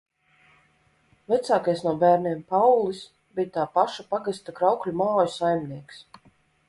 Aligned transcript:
Vecākais 1.33 1.83
no 1.87 1.93
bērniem– 2.03 2.41
Paulis, 2.53 3.03
bija 3.41 3.53
tā 3.59 3.67
paša 3.79 4.07
pagasta 4.15 4.57
Kraukļu 4.63 4.95
māju 5.03 5.31
saimnieks. 5.35 6.01